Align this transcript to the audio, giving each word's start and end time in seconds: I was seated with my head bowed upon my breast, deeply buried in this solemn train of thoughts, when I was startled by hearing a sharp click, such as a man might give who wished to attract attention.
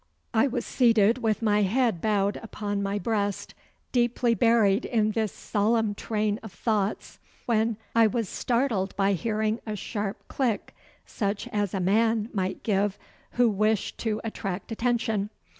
I 0.33 0.47
was 0.47 0.65
seated 0.65 1.19
with 1.19 1.43
my 1.43 1.61
head 1.61 2.01
bowed 2.01 2.37
upon 2.41 2.81
my 2.81 2.97
breast, 2.97 3.53
deeply 3.91 4.33
buried 4.33 4.83
in 4.83 5.11
this 5.11 5.31
solemn 5.31 5.93
train 5.93 6.39
of 6.41 6.51
thoughts, 6.51 7.19
when 7.45 7.77
I 7.93 8.07
was 8.07 8.27
startled 8.27 8.95
by 8.95 9.13
hearing 9.13 9.59
a 9.67 9.75
sharp 9.75 10.27
click, 10.27 10.75
such 11.05 11.47
as 11.49 11.75
a 11.75 11.79
man 11.79 12.29
might 12.33 12.63
give 12.63 12.97
who 13.33 13.47
wished 13.47 13.99
to 13.99 14.19
attract 14.23 14.71
attention. 14.71 15.29